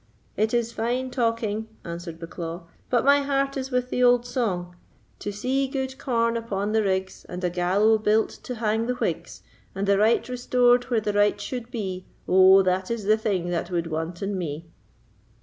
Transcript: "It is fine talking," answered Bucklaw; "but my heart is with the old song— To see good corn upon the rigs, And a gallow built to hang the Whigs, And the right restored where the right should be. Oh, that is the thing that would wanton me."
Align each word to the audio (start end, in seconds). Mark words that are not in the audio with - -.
"It 0.35 0.51
is 0.51 0.71
fine 0.71 1.11
talking," 1.11 1.67
answered 1.85 2.19
Bucklaw; 2.19 2.63
"but 2.89 3.05
my 3.05 3.19
heart 3.19 3.55
is 3.55 3.69
with 3.69 3.91
the 3.91 4.01
old 4.03 4.25
song— 4.25 4.75
To 5.19 5.31
see 5.31 5.67
good 5.67 5.99
corn 5.99 6.35
upon 6.35 6.71
the 6.71 6.81
rigs, 6.81 7.23
And 7.29 7.43
a 7.43 7.51
gallow 7.51 7.99
built 7.99 8.31
to 8.31 8.55
hang 8.55 8.87
the 8.87 8.95
Whigs, 8.95 9.43
And 9.75 9.85
the 9.87 9.99
right 9.99 10.27
restored 10.27 10.85
where 10.85 11.01
the 11.01 11.13
right 11.13 11.39
should 11.39 11.69
be. 11.69 12.07
Oh, 12.27 12.63
that 12.63 12.89
is 12.89 13.03
the 13.03 13.15
thing 13.15 13.49
that 13.49 13.69
would 13.69 13.91
wanton 13.91 14.35
me." 14.39 14.65